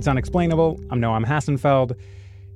[0.00, 0.80] It's unexplainable.
[0.88, 1.94] I'm Noam Hassenfeld.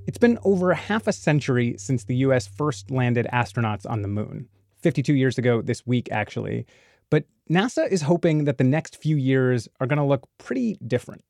[0.06, 4.48] It's been over half a century since the US first landed astronauts on the moon.
[4.78, 6.64] 52 years ago this week, actually.
[7.10, 11.22] But NASA is hoping that the next few years are going to look pretty different.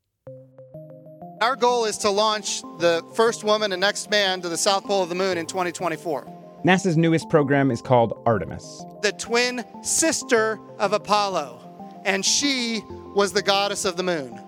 [1.40, 5.02] Our goal is to launch the first woman and next man to the South Pole
[5.02, 6.62] of the Moon in 2024.
[6.64, 8.84] NASA's newest program is called Artemis.
[9.02, 12.84] The twin sister of Apollo, and she
[13.16, 14.43] was the goddess of the moon.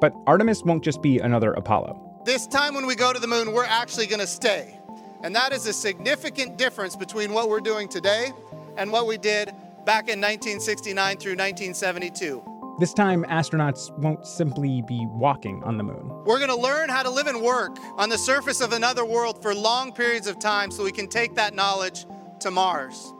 [0.00, 2.20] But Artemis won't just be another Apollo.
[2.24, 4.78] This time when we go to the moon, we're actually going to stay.
[5.22, 8.32] And that is a significant difference between what we're doing today
[8.76, 9.48] and what we did
[9.84, 12.44] back in 1969 through 1972.
[12.78, 16.08] This time, astronauts won't simply be walking on the moon.
[16.24, 19.42] We're going to learn how to live and work on the surface of another world
[19.42, 22.06] for long periods of time so we can take that knowledge
[22.38, 23.12] to Mars.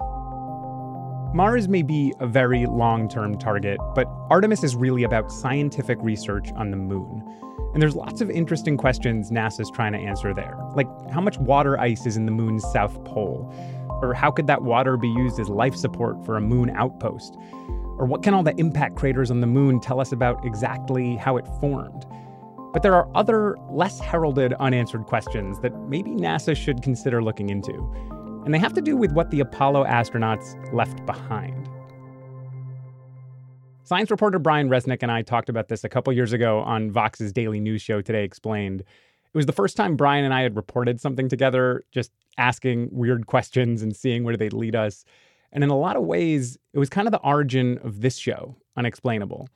[1.34, 6.50] Mars may be a very long term target, but Artemis is really about scientific research
[6.56, 7.22] on the moon.
[7.74, 11.78] And there's lots of interesting questions NASA's trying to answer there, like how much water
[11.78, 13.54] ice is in the moon's south pole?
[14.00, 17.36] Or how could that water be used as life support for a moon outpost?
[17.98, 21.36] Or what can all the impact craters on the moon tell us about exactly how
[21.36, 22.06] it formed?
[22.72, 27.74] But there are other, less heralded, unanswered questions that maybe NASA should consider looking into.
[28.44, 31.68] And they have to do with what the Apollo astronauts left behind.
[33.84, 37.32] Science reporter Brian Resnick and I talked about this a couple years ago on Vox's
[37.32, 38.80] daily news show Today Explained.
[38.80, 43.26] It was the first time Brian and I had reported something together, just asking weird
[43.26, 45.04] questions and seeing where they'd lead us.
[45.52, 48.56] And in a lot of ways, it was kind of the origin of this show,
[48.76, 49.48] Unexplainable.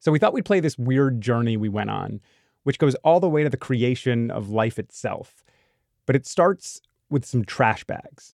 [0.00, 2.20] So we thought we'd play this weird journey we went on,
[2.64, 5.42] which goes all the way to the creation of life itself.
[6.06, 8.34] But it starts with some trash bags.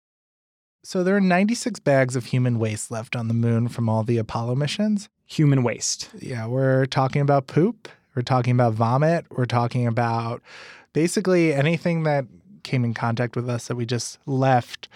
[0.84, 4.18] So there are 96 bags of human waste left on the moon from all the
[4.18, 5.10] Apollo missions.
[5.28, 6.10] Human waste.
[6.20, 10.42] Yeah, we're talking about poop, we're talking about vomit, we're talking about
[10.94, 12.26] basically anything that
[12.64, 14.88] came in contact with us that we just left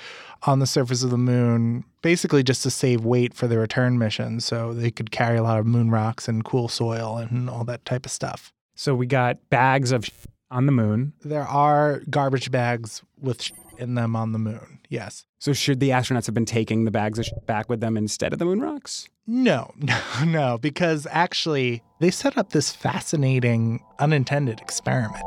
[0.44, 4.39] on the surface of the moon, basically just to save weight for the return mission
[4.39, 7.85] so they could carry a lot of moon rocks and cool soil and all that
[7.85, 8.53] type of stuff.
[8.75, 10.09] So we got bags of
[10.51, 11.13] on the moon.
[11.23, 14.80] There are garbage bags with in them on the moon.
[14.90, 15.25] Yes.
[15.40, 18.40] So should the astronauts have been taking the bags of back with them instead of
[18.40, 19.08] the moon rocks?
[19.28, 25.24] No, no, no, because actually they set up this fascinating unintended experiment.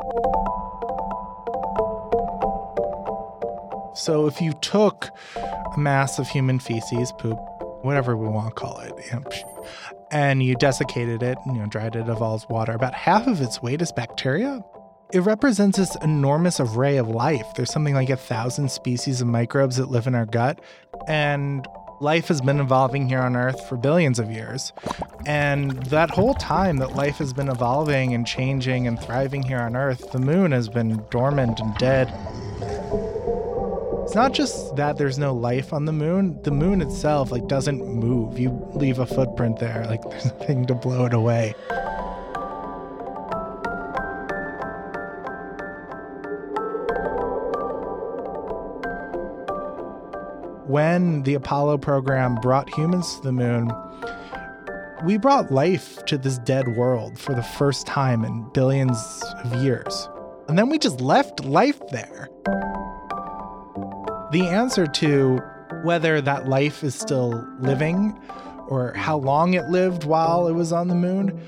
[3.95, 7.39] So if you took a mass of human feces, poop,
[7.83, 8.95] whatever we want to call it,
[10.13, 13.41] and you desiccated it, you know, dried it of all its water, about half of
[13.41, 14.61] its weight is bacteria.
[15.11, 17.47] It represents this enormous array of life.
[17.57, 20.61] There's something like a thousand species of microbes that live in our gut,
[21.07, 21.67] and
[21.99, 24.75] life has been evolving here on Earth for billions of years.
[25.25, 29.77] And that whole time that life has been evolving and changing and thriving here on
[29.77, 32.13] Earth, the moon has been dormant and dead.
[34.05, 36.39] It's not just that there's no life on the moon.
[36.43, 38.39] The moon itself like doesn't move.
[38.39, 41.55] You leave a footprint there, like there's nothing to blow it away.
[50.69, 53.73] When the Apollo program brought humans to the moon,
[55.03, 60.11] we brought life to this dead world for the first time in billions of years.
[60.47, 62.29] And then we just left life there.
[64.31, 65.39] The answer to
[65.85, 68.21] whether that life is still living
[68.69, 71.41] or how long it lived while it was on the moon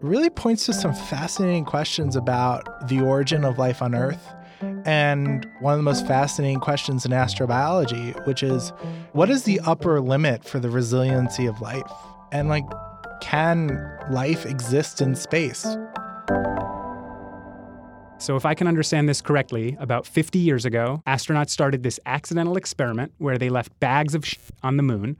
[0.00, 5.72] really points to some fascinating questions about the origin of life on Earth and one
[5.72, 8.70] of the most fascinating questions in astrobiology, which is
[9.12, 11.90] what is the upper limit for the resiliency of life?
[12.32, 12.64] And like,
[13.20, 15.66] can life exist in space?
[18.18, 22.56] So, if I can understand this correctly, about 50 years ago, astronauts started this accidental
[22.56, 25.18] experiment where they left bags of shit on the moon,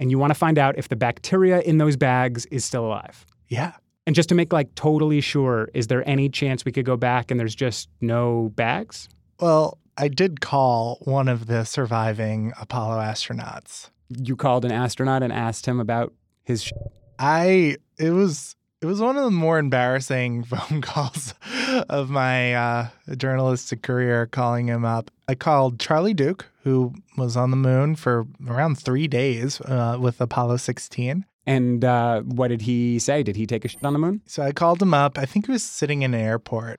[0.00, 3.24] and you want to find out if the bacteria in those bags is still alive.
[3.48, 3.72] Yeah.
[4.06, 7.30] And just to make like totally sure, is there any chance we could go back
[7.30, 9.08] and there's just no bags?
[9.40, 13.90] Well, I did call one of the surviving Apollo astronauts.
[14.08, 16.12] You called an astronaut and asked him about
[16.42, 16.64] his.
[16.64, 16.72] Sh-
[17.18, 21.34] I it was it was one of the more embarrassing phone calls
[21.88, 24.26] of my uh, journalistic career.
[24.26, 29.06] Calling him up, I called Charlie Duke, who was on the moon for around three
[29.06, 31.24] days uh, with Apollo 16.
[31.46, 33.22] And uh, what did he say?
[33.22, 34.20] Did he take a shit on the moon?
[34.26, 35.18] So I called him up.
[35.18, 36.78] I think he was sitting in an airport.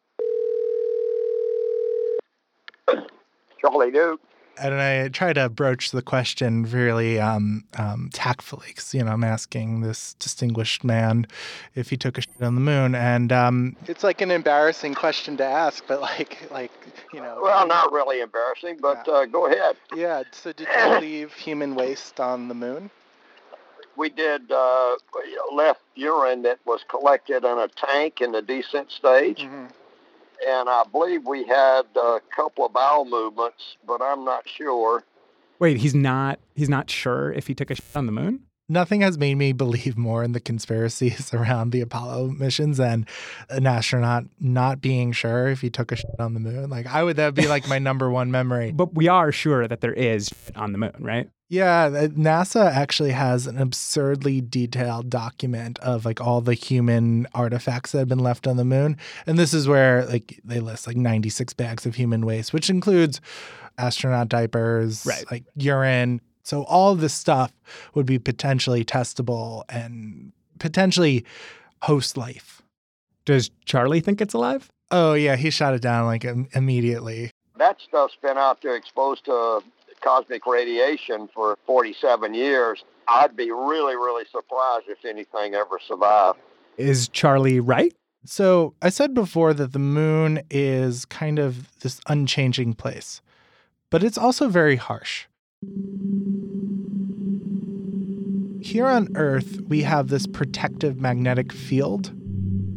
[3.59, 4.19] Charlie Duke.
[4.61, 9.23] and I try to broach the question really um, um, tactfully because you know I'm
[9.23, 11.25] asking this distinguished man
[11.73, 15.37] if he took a shit on the moon, and um, it's like an embarrassing question
[15.37, 16.71] to ask, but like like
[17.13, 17.39] you know.
[17.41, 19.13] Well, not really embarrassing, but Yeah.
[19.13, 19.75] uh, go ahead.
[19.95, 20.23] Yeah.
[20.31, 22.89] So did you leave human waste on the moon?
[23.97, 24.95] We did uh,
[25.53, 29.65] left urine that was collected in a tank in the descent stage, Mm-hmm.
[30.47, 35.03] and I believe we had a couple of bowel movements, but I'm not sure.
[35.59, 38.41] Wait, he's not he's not sure if he took a shit on the moon?
[38.69, 43.05] Nothing has made me believe more in the conspiracies around the Apollo missions than
[43.49, 46.69] an astronaut not being sure if he took a shit on the moon.
[46.69, 48.71] Like I would that would be like my number one memory.
[48.71, 51.29] But we are sure that there is shit on the moon, right?
[51.53, 57.91] Yeah, uh, NASA actually has an absurdly detailed document of like all the human artifacts
[57.91, 58.97] that have been left on the moon.
[59.27, 63.21] And this is where like they list like 96 bags of human waste, which includes
[63.77, 65.29] astronaut diapers, Right.
[65.29, 66.21] like urine.
[66.41, 67.53] So all of this stuff
[67.93, 71.23] would be potentially testable and potentially
[71.83, 72.63] host life.
[73.25, 74.71] Does Charlie think it's alive?
[74.89, 77.29] Oh yeah, he shot it down like im- immediately.
[77.59, 79.61] That stuff's been out there exposed to
[80.03, 82.83] cosmic radiation for 47 years.
[83.07, 86.39] I'd be really, really surprised if anything ever survived.
[86.77, 87.93] Is Charlie right?
[88.25, 93.21] So I said before that the moon is kind of this unchanging place,
[93.89, 95.27] but it's also very harsh.
[98.61, 102.13] Here on Earth, we have this protective magnetic field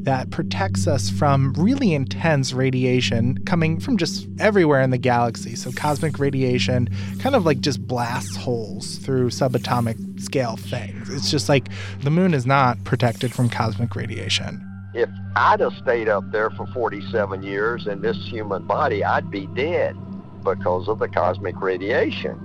[0.06, 5.56] that protects us from really intense radiation coming from just everywhere in the galaxy.
[5.56, 6.88] So, cosmic radiation
[7.18, 11.10] kind of like just blasts holes through subatomic scale things.
[11.10, 11.68] It's just like
[12.02, 14.62] the moon is not protected from cosmic radiation.
[14.94, 19.48] If I'd have stayed up there for 47 years in this human body, I'd be
[19.48, 19.96] dead
[20.44, 22.40] because of the cosmic radiation.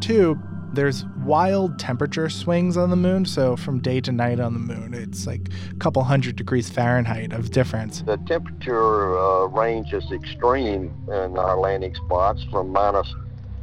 [0.00, 0.38] Two,
[0.74, 3.24] there's wild temperature swings on the moon.
[3.24, 7.32] So from day to night on the moon, it's like a couple hundred degrees Fahrenheit
[7.32, 8.02] of difference.
[8.02, 13.12] The temperature uh, range is extreme in our landing spots from minus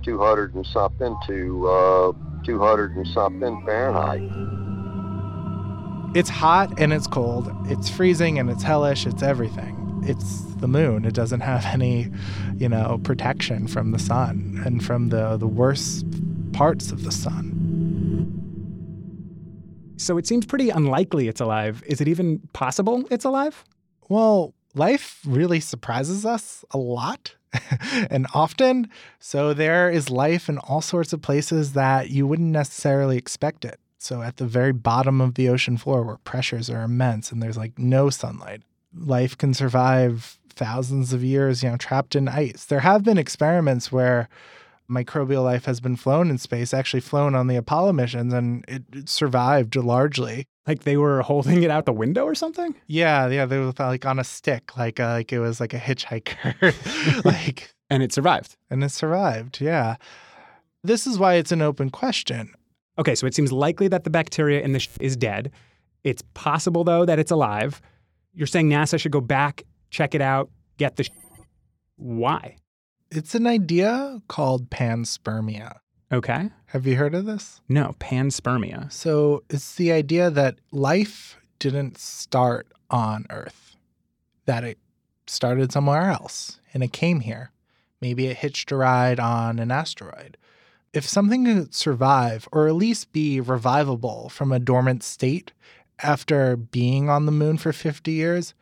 [0.04, 2.12] 200 and something to uh,
[2.44, 4.22] 200 and something Fahrenheit.
[6.16, 7.50] It's hot and it's cold.
[7.66, 9.06] It's freezing and it's hellish.
[9.06, 10.04] It's everything.
[10.06, 11.06] It's the moon.
[11.06, 12.10] It doesn't have any,
[12.58, 16.06] you know, protection from the sun and from the the worst
[16.62, 17.48] parts of the sun.
[19.98, 21.82] So it seems pretty unlikely it's alive.
[21.88, 23.66] Is it even possible it's alive?
[24.10, 27.36] Well, life really surprises us a lot
[28.12, 28.92] and often.
[29.18, 33.80] So there is life in all sorts of places that you wouldn't necessarily expect it.
[33.98, 37.58] So at the very bottom of the ocean floor where pressures are immense and there's
[37.58, 38.62] like no sunlight,
[38.96, 42.66] life can survive thousands of years, you know, trapped in ice.
[42.66, 44.30] There have been experiments where
[44.92, 48.84] microbial life has been flown in space, actually flown on the Apollo missions, and it,
[48.94, 50.46] it survived largely.
[50.68, 52.76] Like they were holding it out the window or something?
[52.88, 55.80] Yeah, yeah, they were like on a stick, like uh, like it was like a
[55.80, 58.56] hitchhiker, like, And it survived.
[58.70, 59.60] and it survived.
[59.62, 59.96] Yeah,
[60.84, 62.54] this is why it's an open question.
[63.00, 65.52] Okay, so it seems likely that the bacteria in the sh- is dead.
[66.04, 67.82] It's possible though that it's alive.
[68.34, 71.10] You're saying NASA should go back, check it out, get the sh-
[71.98, 72.56] Why?
[73.12, 75.80] It's an idea called panspermia.
[76.14, 76.50] Okay.
[76.68, 77.60] Have you heard of this?
[77.68, 78.90] No, panspermia.
[78.90, 83.76] So it's the idea that life didn't start on Earth,
[84.46, 84.78] that it
[85.28, 87.52] started somewhere else and it came here.
[88.00, 90.38] Maybe it hitched a ride on an asteroid.
[90.94, 95.52] If something could survive or at least be revivable from a dormant state
[96.00, 98.54] after being on the moon for 50 years,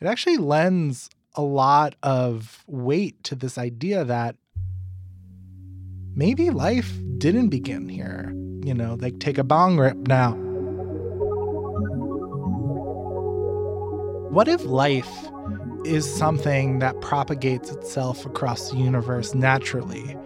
[0.00, 4.36] it actually lends a lot of weight to this idea that
[6.14, 8.34] maybe life didn't begin here.
[8.64, 10.32] You know, like take a bong rip now.
[14.30, 15.10] What if life
[15.84, 20.16] is something that propagates itself across the universe naturally?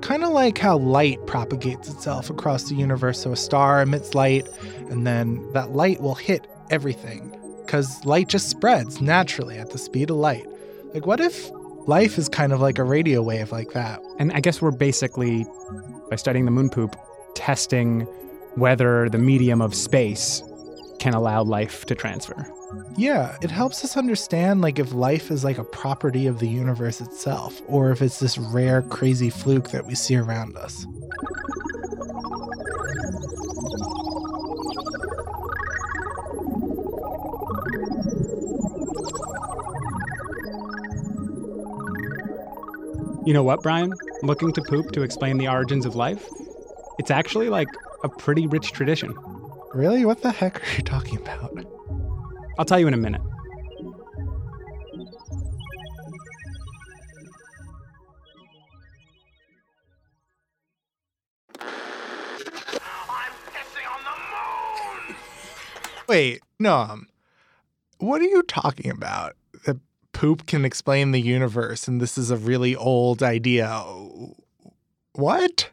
[0.00, 3.20] Kind of like how light propagates itself across the universe.
[3.20, 4.48] So a star emits light,
[4.90, 7.38] and then that light will hit everything
[7.74, 10.46] because light just spreads naturally at the speed of light.
[10.92, 11.50] Like, what if
[11.88, 14.00] life is kind of like a radio wave like that?
[14.20, 15.44] And I guess we're basically,
[16.08, 16.94] by studying the moon poop,
[17.34, 18.02] testing
[18.54, 20.40] whether the medium of space
[21.00, 22.48] can allow life to transfer.
[22.96, 27.00] Yeah, it helps us understand like if life is like a property of the universe
[27.00, 30.86] itself or if it's this rare crazy fluke that we see around us.
[43.24, 43.92] You know what, Brian?
[44.22, 46.28] looking to poop to explain the origins of life,
[46.98, 47.68] it's actually like
[48.02, 49.14] a pretty rich tradition.
[49.72, 50.04] Really?
[50.04, 51.64] What the heck are you talking about?
[52.58, 53.22] I'll tell you in a minute.
[66.06, 67.00] Wait, no.
[67.98, 69.34] What are you talking about?
[70.24, 73.84] Poop can explain the universe, and this is a really old idea.
[75.12, 75.68] What?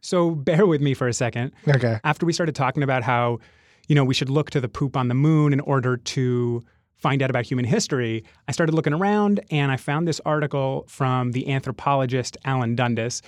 [0.00, 1.50] So bear with me for a second.
[1.66, 1.98] Okay.
[2.04, 3.40] After we started talking about how,
[3.88, 6.64] you know, we should look to the poop on the moon in order to
[6.94, 11.32] find out about human history, I started looking around and I found this article from
[11.32, 13.20] the anthropologist Alan Dundes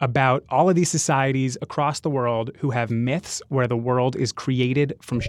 [0.00, 4.32] about all of these societies across the world who have myths where the world is
[4.32, 5.28] created from sh-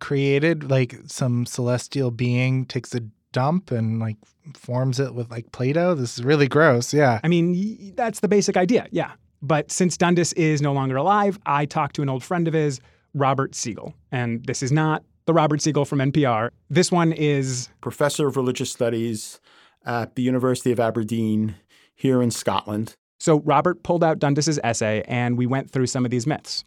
[0.00, 3.00] Created like some celestial being takes a
[3.34, 4.16] dump and like
[4.54, 5.94] forms it with like Play-Doh.
[5.94, 6.94] This is really gross.
[6.94, 7.20] Yeah.
[7.22, 9.12] I mean, that's the basic idea, yeah.
[9.42, 12.80] But since Dundes is no longer alive, I talked to an old friend of his,
[13.12, 13.92] Robert Segal.
[14.10, 16.48] And this is not the Robert Siegel from NPR.
[16.70, 19.40] This one is professor of religious studies
[19.84, 21.56] at the University of Aberdeen
[21.94, 22.94] here in Scotland.
[23.20, 26.64] so Robert pulled out Dundes's essay and we went through some of these myths.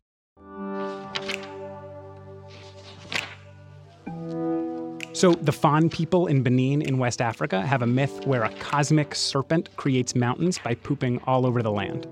[5.17, 9.15] So, the Fon people in Benin in West Africa have a myth where a cosmic
[9.15, 12.05] serpent creates mountains by pooping all over the land.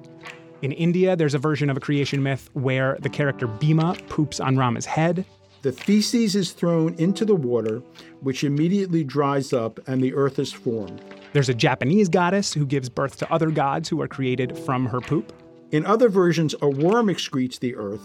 [0.64, 4.58] In India, there's a version of a creation myth where the character Bhima poops on
[4.58, 5.24] Rama's head.
[5.62, 7.84] The feces is thrown into the water,
[8.22, 11.00] which immediately dries up and the earth is formed.
[11.32, 15.00] There's a Japanese goddess who gives birth to other gods who are created from her
[15.00, 15.32] poop.
[15.70, 18.02] In other versions, a worm excretes the earth,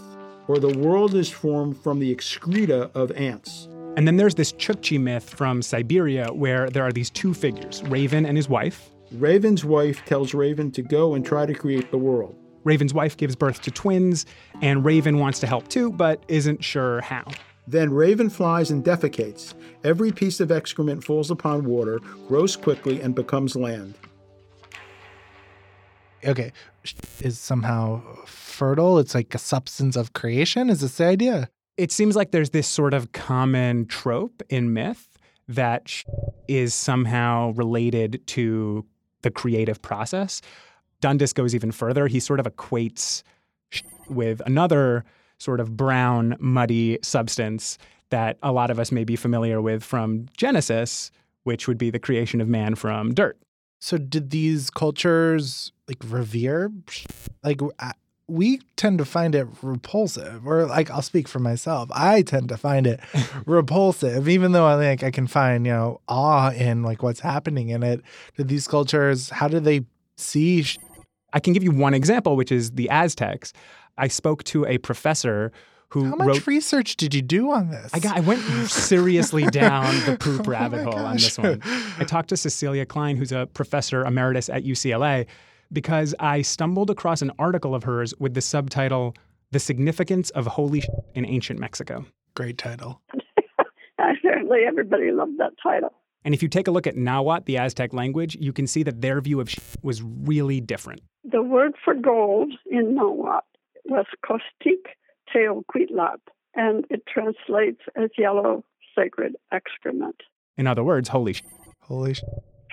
[0.47, 3.67] or the world is formed from the excreta of ants.
[3.97, 8.25] And then there's this Chukchi myth from Siberia where there are these two figures, Raven
[8.25, 8.89] and his wife.
[9.11, 12.35] Raven's wife tells Raven to go and try to create the world.
[12.63, 14.25] Raven's wife gives birth to twins,
[14.61, 17.25] and Raven wants to help too, but isn't sure how.
[17.67, 19.53] Then Raven flies and defecates.
[19.83, 23.95] Every piece of excrement falls upon water, grows quickly, and becomes land.
[26.25, 26.53] Okay.
[27.19, 28.99] Is somehow fertile.
[28.99, 30.69] It's like a substance of creation.
[30.69, 31.49] Is this the idea?
[31.81, 36.03] It seems like there's this sort of common trope in myth that sh-
[36.47, 38.85] is somehow related to
[39.23, 40.41] the creative process.
[40.99, 42.05] Dundes goes even further.
[42.05, 43.23] He sort of equates
[43.71, 45.03] sh- with another
[45.39, 47.79] sort of brown, muddy substance
[48.11, 51.09] that a lot of us may be familiar with from Genesis,
[51.45, 53.39] which would be the creation of man from dirt.
[53.79, 56.71] So did these cultures like revere
[57.43, 57.59] like
[58.31, 61.89] we tend to find it repulsive or like I'll speak for myself.
[61.93, 62.99] I tend to find it
[63.45, 67.69] repulsive even though I think I can find, you know, awe in like what's happening
[67.69, 68.01] in it.
[68.37, 69.85] Did these cultures how do they
[70.15, 70.77] see sh-
[71.33, 73.53] I can give you one example, which is the Aztecs.
[73.97, 75.51] I spoke to a professor
[75.89, 77.93] who how much wrote research did you do on this?
[77.93, 81.61] I got I went seriously down the poop Oh rabbit hole on this one.
[81.99, 85.27] I talked to Cecilia Klein, who's a professor emeritus at UCLA,
[85.71, 89.15] because I stumbled across an article of hers with the subtitle
[89.51, 92.05] The Significance of Holy Sh- in Ancient Mexico.
[92.35, 93.01] Great title.
[93.99, 95.93] Apparently, everybody loved that title.
[96.23, 99.01] And if you take a look at Nahuatl, the Aztec language, you can see that
[99.01, 101.01] their view of sh- was really different.
[101.23, 103.45] The word for gold in Nahuatl
[103.85, 104.97] was Coztic
[105.33, 106.19] Teocuitlatl,
[106.55, 108.63] and it translates as yellow
[108.97, 110.15] sacred excrement.
[110.57, 111.43] In other words, holy sh-
[111.81, 112.23] Holy sh-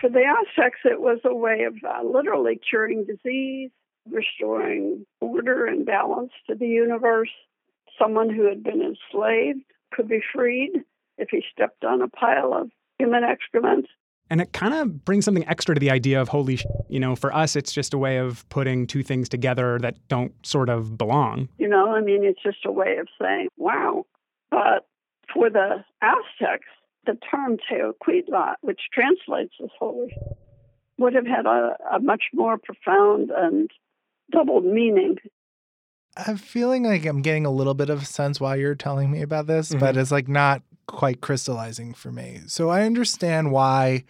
[0.00, 3.70] For the Aztecs, it was a way of uh, literally curing disease,
[4.10, 7.30] restoring order and balance to the universe.
[7.98, 10.70] Someone who had been enslaved could be freed
[11.16, 13.86] if he stepped on a pile of human excrement.
[14.30, 17.16] And it kind of brings something extra to the idea of holy sh- You know,
[17.16, 20.98] for us, it's just a way of putting two things together that don't sort of
[20.98, 21.48] belong.
[21.58, 24.04] You know, I mean, it's just a way of saying, wow.
[24.50, 24.86] But
[25.32, 26.68] for the Aztecs,
[27.08, 30.14] the term Teocuitlatl, which translates as holy,
[30.98, 33.70] would have had a, a much more profound and
[34.30, 35.16] doubled meaning.
[36.16, 39.46] I'm feeling like I'm getting a little bit of sense while you're telling me about
[39.46, 42.40] this, but it's like not quite crystallizing for me.
[42.46, 44.04] So I understand why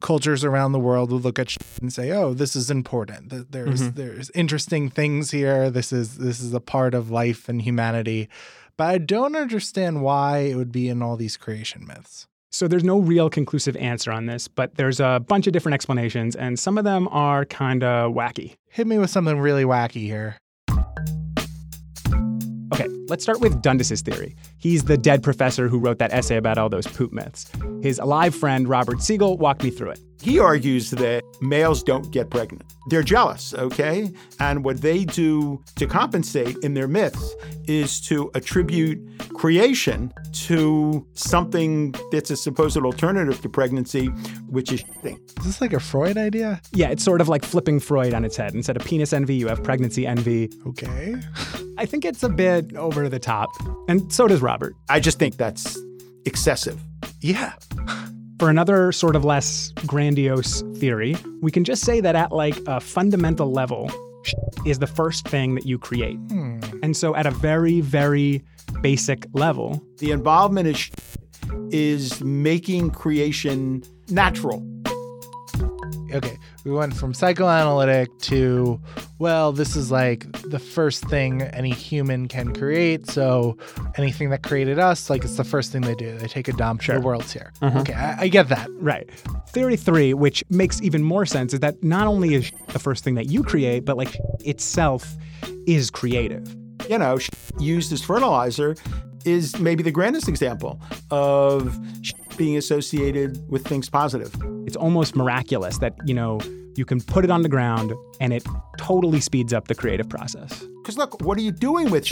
[0.00, 3.30] cultures around the world would look at and say, "Oh, this is important.
[3.30, 3.94] Th- There's Mhm.
[3.94, 5.70] there's interesting things here.
[5.70, 8.28] This is this is a part of life and humanity."
[8.78, 12.28] But I don't understand why it would be in all these creation myths.
[12.50, 16.36] So there's no real conclusive answer on this, but there's a bunch of different explanations,
[16.36, 18.54] and some of them are kind of wacky.
[18.70, 20.38] Hit me with something really wacky here.
[22.78, 24.36] A Okay, let's start with Dundes's theory.
[24.58, 27.50] He's the dead professor who wrote that essay about all those poop myths.
[27.82, 30.00] His alive friend, Robert Segal, walked me through it.
[30.20, 32.62] He argues that males don't get pregnant.
[32.88, 34.12] They're jealous, okay?
[34.38, 37.34] And what they do to compensate in their myths
[37.66, 39.00] is to attribute
[39.34, 44.06] creation to something that's a supposed alternative to pregnancy,
[44.48, 45.18] which is shitting.
[45.40, 46.60] Is this like a Freud idea?
[46.72, 48.54] Yeah, it's sort of like flipping Freud on its head.
[48.54, 50.50] Instead of penis envy, you have pregnancy envy.
[50.66, 51.16] Okay.
[51.78, 53.48] I think it's a bit over the top.
[53.88, 54.74] And so does Robert.
[54.88, 55.78] I just think that's
[56.26, 56.82] excessive.
[57.20, 57.52] Yeah.
[58.40, 62.80] For another sort of less grandiose theory, we can just say that at like a
[62.80, 63.90] fundamental level,
[64.66, 66.16] is the first thing that you create.
[66.28, 66.58] Hmm.
[66.82, 68.42] And so at a very, very
[68.82, 70.90] basic level, The involvement is
[71.70, 74.66] is making creation natural.
[76.12, 76.38] Okay.
[76.64, 78.80] We went from psychoanalytic to,
[79.18, 83.10] well, this is like the first thing any human can create.
[83.10, 83.56] So
[83.96, 86.16] anything that created us, like it's the first thing they do.
[86.18, 86.80] They take a dump.
[86.80, 86.98] Sure.
[86.98, 87.52] The world's here.
[87.60, 87.80] Uh-huh.
[87.80, 87.94] Okay.
[87.94, 88.68] I, I get that.
[88.74, 89.10] Right.
[89.48, 93.14] Theory three, which makes even more sense, is that not only is the first thing
[93.14, 95.16] that you create, but like itself
[95.66, 96.54] is creative.
[96.88, 97.18] You know,
[97.58, 98.76] used as fertilizer
[99.24, 101.76] is maybe the grandest example of
[102.36, 104.34] being associated with things positive.
[104.64, 106.40] It's almost miraculous that, you know,
[106.78, 108.46] you can put it on the ground and it
[108.78, 110.64] totally speeds up the creative process.
[110.80, 112.10] Because look, what are you doing with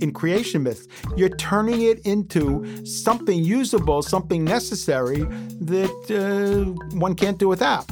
[0.00, 0.86] in creation myths?
[1.16, 5.24] You're turning it into something usable, something necessary
[5.60, 7.90] that uh, one can't do without.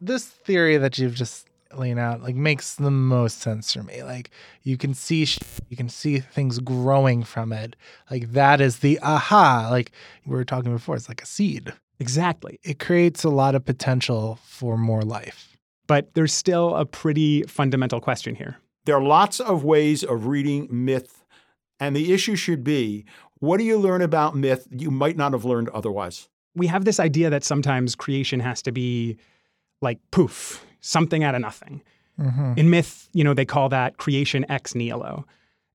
[0.00, 4.02] This theory that you've just laid out like makes the most sense for me.
[4.02, 4.30] Like
[4.62, 7.76] you can see sh- you can see things growing from it.
[8.10, 9.68] Like that is the aha.
[9.70, 9.92] Like
[10.26, 11.72] we were talking before, it's like a seed.
[12.02, 12.58] Exactly.
[12.64, 15.56] It creates a lot of potential for more life.
[15.86, 18.56] But there's still a pretty fundamental question here.
[18.86, 21.24] There are lots of ways of reading myth,
[21.78, 23.04] and the issue should be
[23.38, 26.28] what do you learn about myth you might not have learned otherwise?
[26.56, 29.16] We have this idea that sometimes creation has to be
[29.80, 31.82] like poof, something out of nothing.
[32.18, 32.54] Mm-hmm.
[32.56, 35.24] In myth, you know, they call that creation ex nihilo.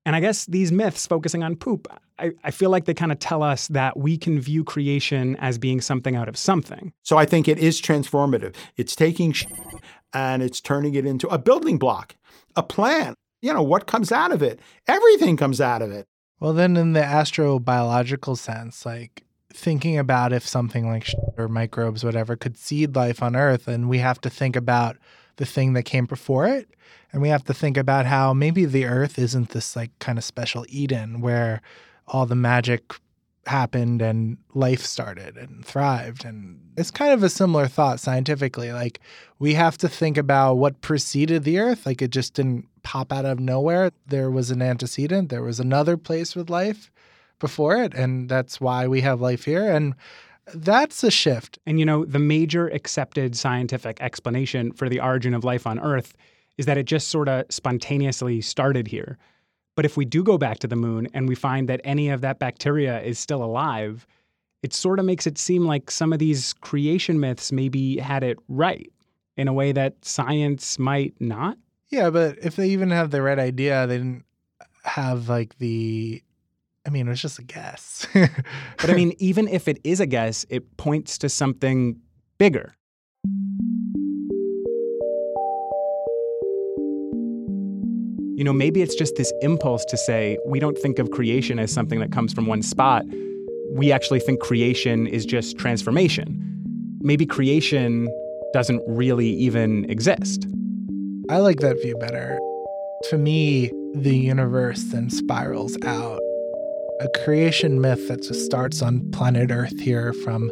[0.06, 1.86] And I guess these myths focusing on poop,
[2.18, 5.58] I, I feel like they kind of tell us that we can view creation as
[5.58, 6.92] being something out of something.
[7.02, 8.54] So I think it is transformative.
[8.76, 9.46] It's taking sh-
[10.12, 12.16] and it's turning it into a building block,
[12.56, 13.14] a plan.
[13.42, 14.60] You know, what comes out of it?
[14.86, 16.06] Everything comes out of it.
[16.40, 22.04] Well, then in the astrobiological sense, like thinking about if something like sh- or microbes,
[22.04, 24.96] whatever, could seed life on Earth, and we have to think about
[25.38, 26.68] the thing that came before it.
[27.12, 30.24] And we have to think about how maybe the Earth isn't this like kind of
[30.24, 31.62] special Eden where
[32.06, 32.94] all the magic
[33.46, 36.24] happened and life started and thrived.
[36.24, 38.72] And it's kind of a similar thought scientifically.
[38.72, 39.00] Like
[39.38, 41.86] we have to think about what preceded the Earth.
[41.86, 43.90] Like it just didn't pop out of nowhere.
[44.06, 46.90] There was an antecedent, there was another place with life
[47.38, 47.94] before it.
[47.94, 49.70] And that's why we have life here.
[49.70, 49.94] And
[50.54, 51.58] that's a shift.
[51.66, 56.14] And you know, the major accepted scientific explanation for the origin of life on Earth
[56.56, 59.16] is that it just sort of spontaneously started here.
[59.76, 62.20] But if we do go back to the moon and we find that any of
[62.22, 64.06] that bacteria is still alive,
[64.62, 68.38] it sort of makes it seem like some of these creation myths maybe had it
[68.48, 68.90] right
[69.36, 71.56] in a way that science might not.
[71.90, 74.24] Yeah, but if they even have the right idea, they didn't
[74.82, 76.22] have like the.
[76.86, 78.06] I mean, it was just a guess.
[78.80, 82.00] But I mean, even if it is a guess, it points to something
[82.38, 82.74] bigger.
[88.36, 91.72] You know, maybe it's just this impulse to say, we don't think of creation as
[91.72, 93.04] something that comes from one spot.
[93.72, 96.40] We actually think creation is just transformation.
[97.00, 98.08] Maybe creation
[98.52, 100.46] doesn't really even exist.
[101.28, 102.38] I like that view better.
[103.10, 106.20] To me, the universe then spirals out.
[107.00, 110.50] A creation myth that just starts on planet Earth here from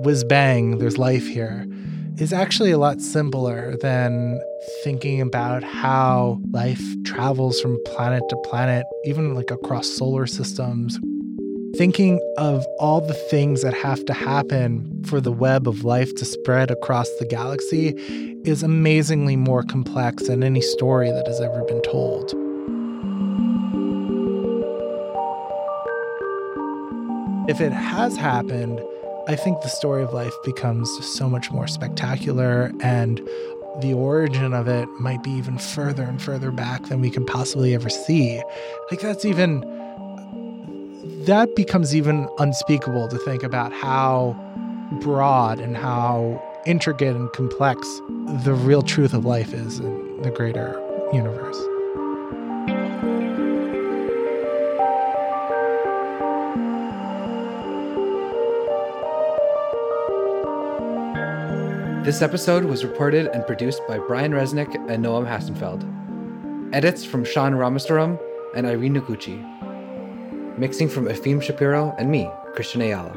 [0.00, 1.68] whiz bang, there's life here,
[2.18, 4.40] is actually a lot simpler than
[4.82, 10.98] thinking about how life travels from planet to planet, even like across solar systems.
[11.76, 16.24] Thinking of all the things that have to happen for the web of life to
[16.24, 17.90] spread across the galaxy
[18.44, 22.43] is amazingly more complex than any story that has ever been told.
[27.46, 28.80] If it has happened,
[29.28, 33.20] I think the story of life becomes so much more spectacular, and
[33.80, 37.74] the origin of it might be even further and further back than we can possibly
[37.74, 38.42] ever see.
[38.90, 39.60] Like, that's even,
[41.26, 44.34] that becomes even unspeakable to think about how
[45.02, 47.86] broad and how intricate and complex
[48.42, 50.80] the real truth of life is in the greater
[51.12, 51.62] universe.
[62.04, 66.74] This episode was reported and produced by Brian Resnick and Noam Hassenfeld.
[66.74, 68.20] Edits from Sean Rameswaram
[68.54, 69.38] and Irene Noguchi.
[70.58, 73.14] Mixing from Efim Shapiro and me, Christian Ayala.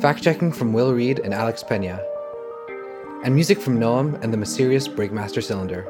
[0.00, 2.02] Fact checking from Will Reed and Alex Pena.
[3.22, 5.86] And music from Noam and the mysterious Breakmaster Cylinder.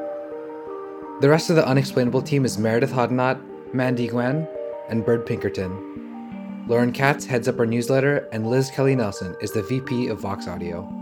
[1.22, 3.40] The rest of the Unexplainable team is Meredith Hodnott,
[3.72, 4.46] Mandy Nguyen,
[4.90, 6.66] and Byrd Pinkerton.
[6.68, 10.46] Lauren Katz heads up our newsletter, and Liz Kelly Nelson is the VP of Vox
[10.46, 10.99] Audio.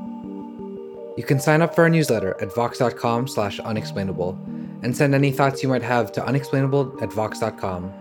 [1.18, 4.38] You can sign up for our newsletter at vox.com slash unexplainable
[4.84, 7.92] and send any thoughts you might have to unexplainable at vox.com.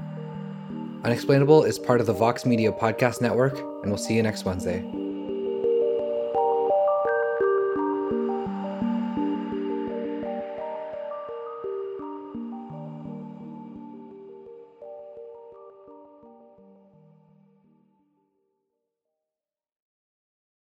[1.03, 4.87] Unexplainable is part of the Vox Media Podcast Network, and we'll see you next Wednesday.